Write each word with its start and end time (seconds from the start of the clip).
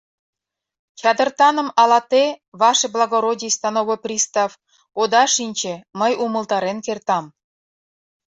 Чадыртаным 0.99 1.69
ала 1.81 1.99
те, 2.11 2.23
ваше 2.61 2.87
благородий 2.95 3.53
становой 3.57 3.99
пристав, 4.05 4.51
ода 5.01 5.23
шинче, 5.33 5.73
мый 5.99 6.13
умылтарен 6.25 6.77
кертам. 6.85 7.25